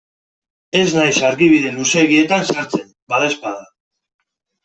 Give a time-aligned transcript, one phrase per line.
[0.77, 3.69] Ez naiz argibide luzeegietan sartzen, badaezpada.